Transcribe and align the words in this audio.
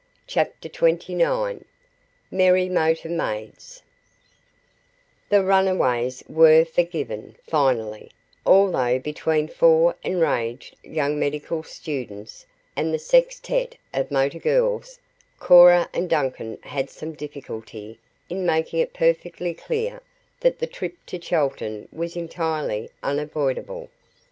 CHAPTER 0.25 0.67
XXIX 0.67 1.63
MERRY 2.31 2.69
MOTOR 2.69 3.09
MAIDS 3.09 3.83
The 5.29 5.43
runaways 5.43 6.23
were 6.27 6.65
forgiven, 6.65 7.35
finally, 7.45 8.09
although 8.43 8.97
between 8.97 9.47
four 9.47 9.95
"enraged" 10.01 10.75
young 10.81 11.19
medical 11.19 11.61
students, 11.61 12.47
and 12.75 12.91
the 12.91 12.97
sextette 12.97 13.77
of 13.93 14.09
motor 14.09 14.39
girls, 14.39 14.97
Cora 15.39 15.87
and 15.93 16.09
Duncan 16.09 16.57
had 16.63 16.89
some 16.89 17.13
difficulty 17.13 17.99
in 18.27 18.43
making 18.43 18.79
it 18.79 18.95
perfectly 18.95 19.53
clear 19.53 20.01
that 20.39 20.57
the 20.57 20.65
trip 20.65 20.95
to 21.05 21.19
Chelton 21.19 21.87
was 21.91 22.15
entirely 22.15 22.89
unavoidable. 23.03 23.91